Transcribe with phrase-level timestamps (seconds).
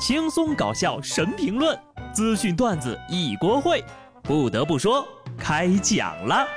[0.00, 1.78] 轻松搞笑神评论，
[2.10, 3.84] 资讯段子一锅烩。
[4.22, 6.48] 不得不说，开讲了。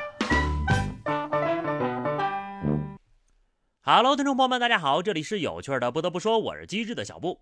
[3.82, 5.92] Hello，听众朋友们，大家好，这里是有趣的。
[5.92, 7.42] 不得不说，我是机智的小布。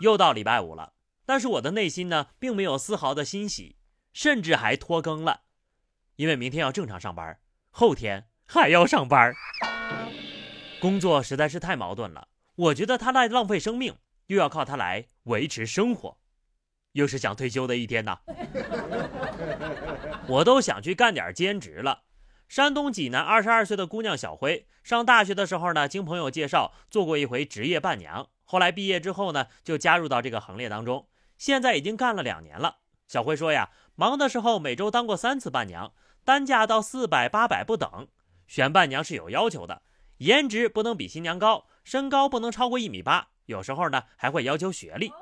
[0.00, 3.76] 又到礼拜五了，但是我的内心呢，并没有丝毫的欣喜，
[4.12, 5.42] 甚至还拖更了，
[6.16, 7.38] 因为明天要正常上班，
[7.70, 9.32] 后天还要上班。
[10.80, 12.26] 工作实在是太矛盾了，
[12.56, 13.94] 我觉得他在浪费生命，
[14.26, 16.18] 又要靠他来维持生活，
[16.92, 18.18] 又是想退休的一天呐。
[20.28, 22.04] 我都想去干点兼职了。
[22.48, 32.76] 山东济南二十二岁的姑娘小辉，上大学的时候呢，经朋友介绍做过一回职业伴娘，后来毕业之后呢，就加入到这个行列当中，现在已经干了两年了。
[33.08, 35.92] 小辉说呀，忙的时候每周当过三次伴娘，
[36.24, 38.08] 单价到四百八百不等。
[38.46, 39.82] 选伴娘是有要求的。
[40.18, 45.12] 颜值不能比新娘高，身高不能超过一米八，有时候呢还会要求学历。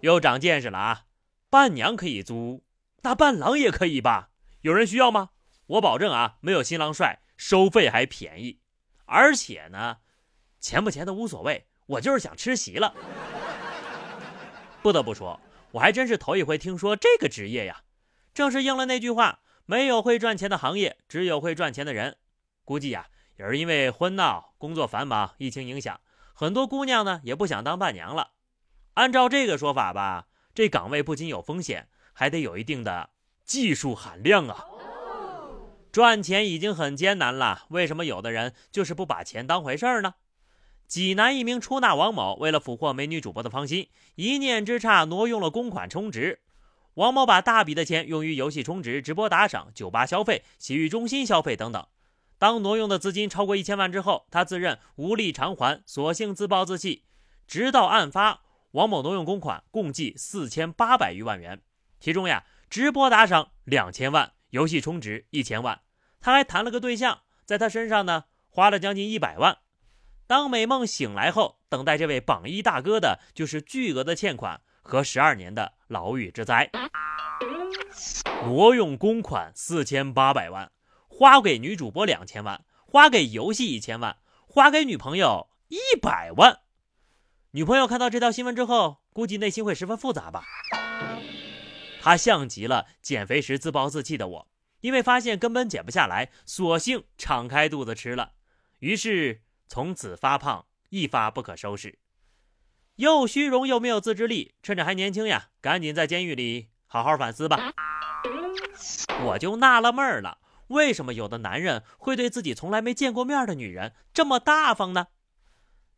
[0.00, 1.04] 又长见识了啊！
[1.50, 2.62] 伴娘可以租，
[3.02, 4.30] 那伴郎也可以吧？
[4.60, 5.30] 有人需要吗？
[5.66, 8.60] 我保证啊，没有新郎帅，收费还便宜。
[9.06, 9.98] 而且呢，
[10.60, 12.94] 钱不钱的无所谓，我就是想吃席了。
[14.82, 15.40] 不得不说，
[15.72, 17.82] 我还真是头一回听说这个职业呀，
[18.32, 22.16] 正是应了那句话：没有会赚钱的行业，只有会赚钱的人。
[22.64, 23.08] 估计呀。
[23.38, 26.00] 也是因为婚闹、工作繁忙、疫情影响，
[26.40, 28.30] 很多姑娘呢也不想当伴娘了。
[28.94, 33.10] 按照这个说法吧，这岗位不仅有风险，还得有一定的
[33.44, 34.64] 技术含量啊。
[35.90, 40.14] 赚钱已经很艰难了，为什么有的人就是不把钱当回事儿呢？
[40.86, 46.42] 济南一名出纳王某为了俘获美女主播的芳心，一念之差挪用了公款充值。
[46.94, 51.84] 王某把大笔的钱用于游戏充值、直播打赏、酒吧消费、洗浴中心消费等等。
[52.38, 57.04] 当挪用的资金超过一千万之后，他自认无力偿还，索性自暴自弃。
[57.48, 61.60] 直到案发，王某挪用公款共计四千八百余万元，
[61.98, 65.80] 其中呀，直播打赏两千万，游戏充值一千万。
[66.20, 69.58] 他还谈了个对象，在他身上呢花了将近一百万。
[70.26, 76.70] 当美梦醒来后，等待这位榜一大哥的就是巨额的欠款和十二年的牢狱之灾。
[78.44, 80.70] 挪用公款四千八百万。
[81.18, 86.60] 花给女主播两千万，花给游戏一千万，花给女朋友一百万。
[87.50, 90.44] 女朋友看到这条新闻之后，估计内心会十分复杂吧。
[92.00, 94.48] 她像极了减肥时自暴自弃的我，
[94.80, 98.34] 因为发现根本减不下来，索性敞开肚子吃了，
[98.78, 101.98] 于是从此发胖，一发不可收拾。
[102.94, 107.72] 又虚荣又没有自制力，趁着还年轻呀，赶紧在监狱里好好反思吧。
[109.24, 110.38] 我就纳了闷儿了。
[110.68, 115.08] 为什么有的男人会对自己从来没见过面的女人这么大方呢？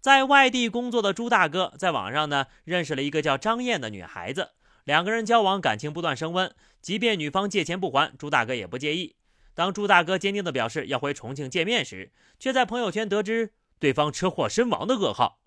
[0.01, 4.53] 在外地工作的朱大哥在网上呢认识了一个叫张燕的女孩子，
[4.85, 6.55] 两个人交往，感情不断升温。
[6.81, 9.17] 即便女方借钱不还，朱大哥也不介意。
[9.53, 15.41] 当朱大哥坚定地表示要回重庆见面时，却在朋友圈得知对方车祸身亡的噩耗。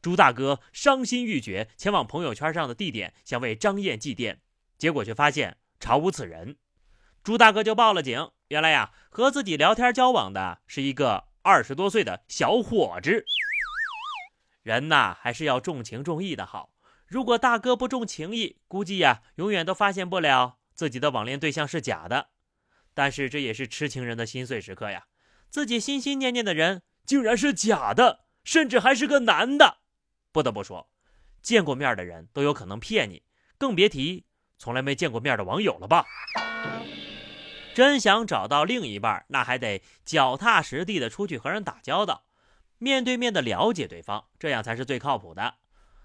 [0.00, 4.36] 朱大哥伤心欲绝，前往朋友圈上的地点想为张燕祭奠，
[4.78, 6.56] 结果却发现查无此人。
[7.24, 8.28] 朱大哥就报了警。
[8.48, 13.24] 原来呀，和自己聊天交往的是一个二十多岁的小伙子。
[14.62, 16.70] 人呐，还是要重情重义的好。
[17.06, 22.28] 如果大哥不重情义，估计呀，永远都发现不了自己的网恋对象是假的。
[22.94, 25.06] 但是这也是痴情人的心碎时刻呀，
[25.50, 29.78] 自己心心念念的人竟然是假的，甚至还是个男的。
[30.30, 30.88] 不得不说，
[31.42, 33.24] 见过面的人都有可能骗你，
[33.58, 34.24] 更别提
[34.56, 36.06] 从来没见过面的网友了吧。
[37.76, 42.24] 真想找到另一半，那还得脚踏实地的出去和人打交道，
[42.78, 45.56] 面对面的了解对方，这样才是最靠谱的。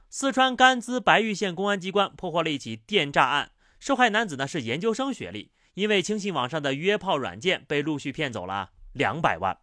[0.09, 9.57] 四川甘孜白玉县公安机关破获了一起电诈案，受害男子呢是研究生学历，因为轻信网上的约炮软件，被陆续骗走了两百万。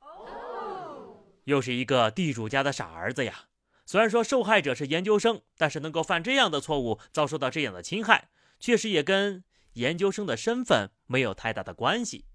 [1.45, 3.49] 又是一个地主家的傻儿子呀！
[3.85, 9.45] 虽然说受害者是研究生，但是能够犯这样的错误，遭受到这样的侵害，确实也跟。
[9.75, 12.27] 研究生的身份没有太大的关系，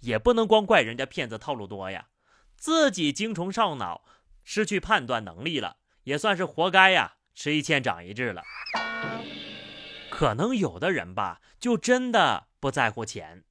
[0.00, 2.08] 也不能光怪人家骗子套路多呀，
[2.56, 4.04] 自己精虫上脑，
[4.44, 8.42] 失去判断能力了，也算是活该呀，吃一堑长一智了。
[10.10, 13.44] 可能有的人吧，就真的不在乎钱。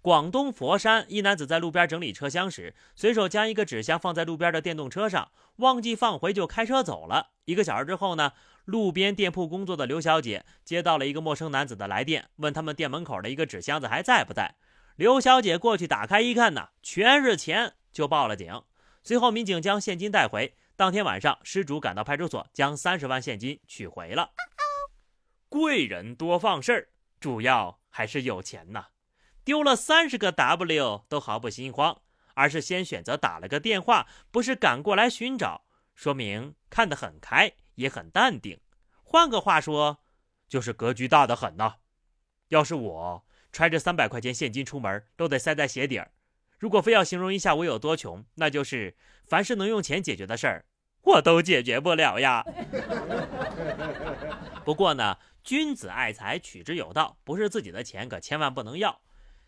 [0.00, 7.30] 广东佛山一男子在路边整理车厢时，随手将一个纸箱放在路边的电动车上，忘记放回就开车走了。
[7.46, 8.32] 一个小时之后呢？
[8.68, 14.56] 路边店铺工作的刘小姐接到了一个陌生男子的来电，问他们店门口的一个纸箱子还在不在。
[14.96, 18.62] 刘小姐过去打开一看呢，全是钱，就报了警。
[19.02, 24.32] 随后民警将现金带回，当天晚上，失主赶到派出所，将三十万现金取回了。
[25.48, 26.88] 贵人多放事儿，
[27.18, 28.88] 主要还是有钱呐。
[29.44, 32.02] 丢了三十个 W 都毫不心慌，
[32.34, 38.60] 而是先选择打了个电话，不是赶过来寻找，说明看得很开，也很淡定。
[39.02, 39.98] 换个话说，
[40.48, 41.76] 就是格局大的很呐。
[42.48, 46.10] 要是我揣着三百块钱现金出门，都得塞在鞋底儿。
[46.58, 48.96] 如果非要形容一下我有多穷，那就是
[49.26, 50.64] 凡是能用钱解决的事儿，
[51.02, 52.44] 我都解决不了呀。
[54.66, 59.00] 不过呢，君子爱财，取之有道，不是自己的钱可千万不能要。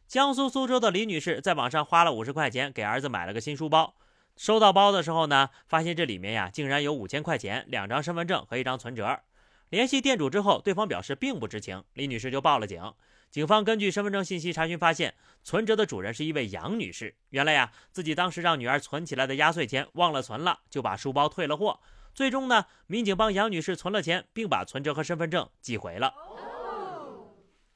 [0.07, 3.95] 江苏苏州的李女士在网上花了五十块钱给儿子买了个新书包，
[4.41, 9.21] 收到包的时候呢，发现这里面呀竟然有五千块钱、两张身份证和一张存折。
[9.69, 12.83] 联系店主之后，对方表示并不知情，李女士就报了警。
[13.31, 15.15] 警方根据身份证信息查询，发现
[15.45, 17.15] 存折的主人是一位杨女士。
[17.29, 21.79] 原来呀，自己当时让女儿存起来的压岁钱忘了存了，就把书包退了货。
[22.15, 26.15] 最终呢，民警帮杨女士存了钱，并把存折和身份证寄回了。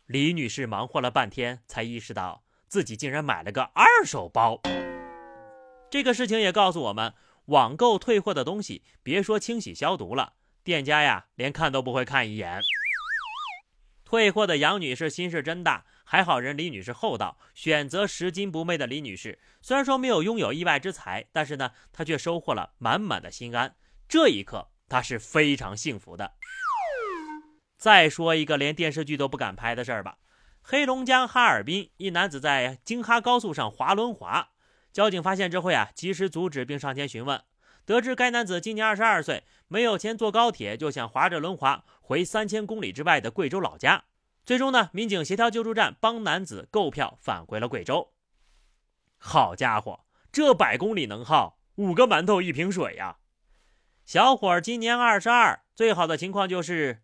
[0.07, 4.63] 李女士忙活了半天，才意识到自己竟然买了个二手包。
[5.95, 7.15] 这个事情也告诉我们，
[7.45, 10.33] 网购退货的东西，别说清洗消毒了，
[10.65, 12.61] 店家呀连看都不会看一眼。
[14.05, 23.77] 退货的杨女士心是真大，还好人李女士厚道，选择拾金不昧的李女士，虽然说没有拥有意外之财，但是呢，她却收获了满满的心安。
[24.09, 26.33] 这一刻，她是非常幸福的。
[27.79, 30.19] 再说一个连电视剧都不敢拍的事儿吧。
[30.61, 34.49] 黑龙江哈尔滨一男子在京哈高速上滑轮滑，
[34.95, 37.43] 交警发现之后呀，及时阻止并上前询问。
[37.85, 44.05] 得知该男子今年二十二岁，没有钱坐高铁，就想划着轮滑回三千公里之外的贵州老家。
[44.47, 48.13] 最终呢，民警协调救助站帮男子购票返回了贵州。
[49.19, 53.17] 好家伙，这百公里能耗五个馒头一瓶水呀！
[54.07, 57.01] 小伙今年二十二，最好的情况就是。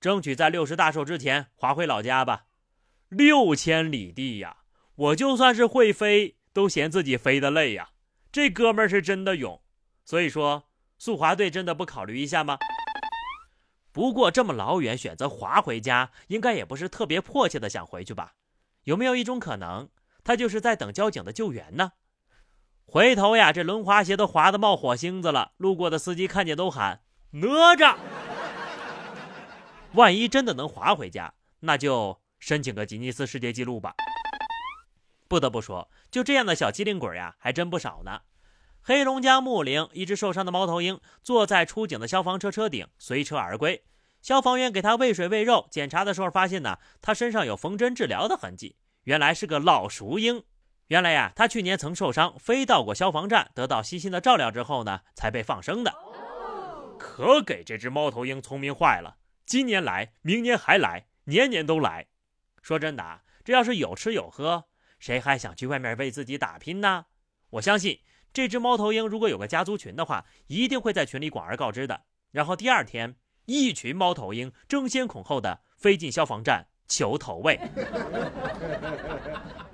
[0.00, 2.46] 争取在六十大寿之前划回老家吧，
[3.08, 4.56] 六千里地呀！
[4.96, 7.90] 我就算是会飞，都嫌自己飞得累呀。
[8.30, 9.62] 这哥们儿是真的勇，
[10.04, 10.64] 所以说
[10.98, 12.58] 速滑队真的不考虑一下吗？
[13.92, 18.32] 不过这么老远选择滑回家，应该也不是特别迫切的想回去吧？
[18.84, 19.90] 有没有一种可能，
[20.24, 21.92] 他就是在等交警的救援呢？
[22.86, 27.02] 回头呀，这轮滑鞋都滑得冒火星子了，路过的司机看见都喊
[27.32, 27.96] 哪吒。
[29.92, 33.94] 万一真的能滑回家，那就申请个吉尼斯世界纪录吧。
[35.32, 38.20] 不得不说，就这样的小机灵鬼呀，还真不少呢。
[38.82, 43.82] 黑龙江木陵，一只受伤的猫头鹰坐在出警的消防车车顶，随车而归。
[44.20, 50.44] 消防员给它喂水喂肉，检查的时候发现呢，它身上有缝针治疗的痕迹，原来是个老熟鹰。
[50.88, 55.94] 原来呀，它去年曾受伤，飞到过消防站，得到悉心的照料之后呢，才被放生的。
[56.98, 59.16] 可给这只猫头鹰聪明坏了。
[59.46, 62.08] 今年来，明年还来，年年都来。
[62.60, 64.66] 说真的啊，这要是有吃有喝，
[65.02, 67.06] 谁还想去外面为自己打拼呢？
[67.50, 67.98] 我相信
[68.32, 72.02] 这只猫头鹰如果有个家族群的话，一定会在群里广而告之的。
[72.30, 73.16] 然后第二天，
[73.46, 77.58] 一群猫头鹰争先恐后的飞进消防站求投喂。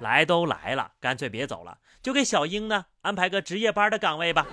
[0.00, 4.46] 来都来了，干脆别走了，就给小鹰呢安排个值夜班的岗位吧。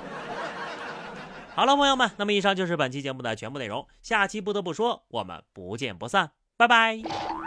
[1.55, 3.87] 好了，朋友们，那么以上就是本期节目的全部内容。
[4.01, 7.44] 下期不得不说，我们不见不散，拜拜。